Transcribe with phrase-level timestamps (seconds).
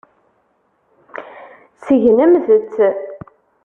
[1.85, 2.75] Segnemt-t.